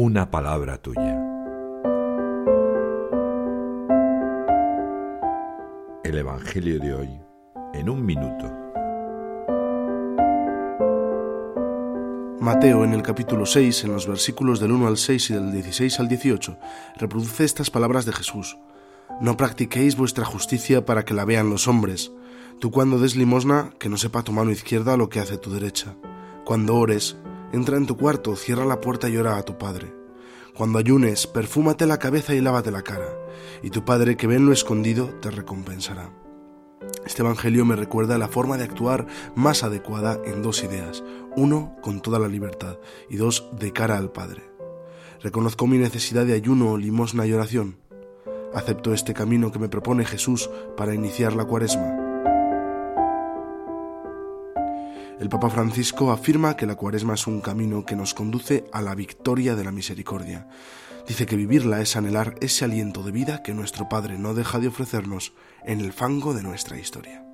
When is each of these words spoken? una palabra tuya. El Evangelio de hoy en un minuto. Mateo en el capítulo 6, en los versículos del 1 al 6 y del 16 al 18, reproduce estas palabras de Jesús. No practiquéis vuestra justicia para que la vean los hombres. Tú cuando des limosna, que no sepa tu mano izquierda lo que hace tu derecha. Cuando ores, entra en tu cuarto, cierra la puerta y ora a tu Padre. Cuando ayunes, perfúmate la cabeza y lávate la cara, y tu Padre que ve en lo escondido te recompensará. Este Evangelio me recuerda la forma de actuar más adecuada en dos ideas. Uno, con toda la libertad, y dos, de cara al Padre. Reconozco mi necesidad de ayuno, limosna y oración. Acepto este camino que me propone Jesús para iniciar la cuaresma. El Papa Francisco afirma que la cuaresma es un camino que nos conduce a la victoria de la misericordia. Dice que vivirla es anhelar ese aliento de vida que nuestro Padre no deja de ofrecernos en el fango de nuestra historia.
una 0.00 0.30
palabra 0.30 0.78
tuya. 0.78 1.18
El 6.04 6.16
Evangelio 6.16 6.78
de 6.78 6.94
hoy 6.94 7.20
en 7.74 7.90
un 7.90 8.06
minuto. 8.06 8.48
Mateo 12.38 12.84
en 12.84 12.92
el 12.92 13.02
capítulo 13.02 13.44
6, 13.44 13.82
en 13.82 13.92
los 13.92 14.06
versículos 14.06 14.60
del 14.60 14.70
1 14.70 14.86
al 14.86 14.98
6 14.98 15.30
y 15.30 15.34
del 15.34 15.50
16 15.50 15.98
al 15.98 16.06
18, 16.06 16.56
reproduce 16.98 17.42
estas 17.42 17.68
palabras 17.68 18.06
de 18.06 18.12
Jesús. 18.12 18.56
No 19.20 19.36
practiquéis 19.36 19.96
vuestra 19.96 20.24
justicia 20.24 20.86
para 20.86 21.04
que 21.04 21.14
la 21.14 21.24
vean 21.24 21.50
los 21.50 21.66
hombres. 21.66 22.12
Tú 22.60 22.70
cuando 22.70 23.00
des 23.00 23.16
limosna, 23.16 23.72
que 23.80 23.88
no 23.88 23.96
sepa 23.96 24.22
tu 24.22 24.30
mano 24.30 24.52
izquierda 24.52 24.96
lo 24.96 25.08
que 25.08 25.18
hace 25.18 25.38
tu 25.38 25.50
derecha. 25.50 25.96
Cuando 26.44 26.76
ores, 26.76 27.16
entra 27.52 27.76
en 27.76 27.86
tu 27.86 27.96
cuarto, 27.96 28.36
cierra 28.36 28.64
la 28.64 28.80
puerta 28.80 29.08
y 29.08 29.16
ora 29.16 29.36
a 29.36 29.42
tu 29.42 29.58
Padre. 29.58 29.94
Cuando 30.54 30.78
ayunes, 30.78 31.26
perfúmate 31.26 31.86
la 31.86 31.98
cabeza 31.98 32.34
y 32.34 32.40
lávate 32.40 32.70
la 32.70 32.82
cara, 32.82 33.08
y 33.62 33.70
tu 33.70 33.84
Padre 33.84 34.16
que 34.16 34.26
ve 34.26 34.36
en 34.36 34.46
lo 34.46 34.52
escondido 34.52 35.06
te 35.20 35.30
recompensará. 35.30 36.10
Este 37.06 37.22
Evangelio 37.22 37.64
me 37.64 37.76
recuerda 37.76 38.18
la 38.18 38.28
forma 38.28 38.56
de 38.56 38.64
actuar 38.64 39.06
más 39.34 39.62
adecuada 39.62 40.20
en 40.24 40.42
dos 40.42 40.62
ideas. 40.62 41.02
Uno, 41.36 41.76
con 41.80 42.00
toda 42.00 42.18
la 42.18 42.28
libertad, 42.28 42.78
y 43.08 43.16
dos, 43.16 43.48
de 43.58 43.72
cara 43.72 43.96
al 43.96 44.10
Padre. 44.10 44.42
Reconozco 45.22 45.66
mi 45.66 45.78
necesidad 45.78 46.26
de 46.26 46.34
ayuno, 46.34 46.76
limosna 46.76 47.26
y 47.26 47.32
oración. 47.32 47.78
Acepto 48.54 48.94
este 48.94 49.14
camino 49.14 49.52
que 49.52 49.58
me 49.58 49.68
propone 49.68 50.04
Jesús 50.04 50.50
para 50.76 50.94
iniciar 50.94 51.34
la 51.34 51.44
cuaresma. 51.44 52.07
El 55.20 55.28
Papa 55.28 55.50
Francisco 55.50 56.12
afirma 56.12 56.56
que 56.56 56.64
la 56.64 56.76
cuaresma 56.76 57.14
es 57.14 57.26
un 57.26 57.40
camino 57.40 57.84
que 57.84 57.96
nos 57.96 58.14
conduce 58.14 58.64
a 58.72 58.82
la 58.82 58.94
victoria 58.94 59.56
de 59.56 59.64
la 59.64 59.72
misericordia. 59.72 60.48
Dice 61.08 61.26
que 61.26 61.36
vivirla 61.36 61.80
es 61.80 61.96
anhelar 61.96 62.36
ese 62.40 62.64
aliento 62.64 63.02
de 63.02 63.10
vida 63.10 63.42
que 63.42 63.52
nuestro 63.52 63.88
Padre 63.88 64.16
no 64.16 64.34
deja 64.34 64.60
de 64.60 64.68
ofrecernos 64.68 65.32
en 65.64 65.80
el 65.80 65.92
fango 65.92 66.34
de 66.34 66.44
nuestra 66.44 66.78
historia. 66.78 67.27